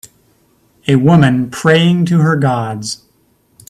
A 0.87 0.95
woman 0.95 1.51
praying 1.51 2.05
to 2.05 2.21
her 2.21 2.35
gods. 2.35 3.03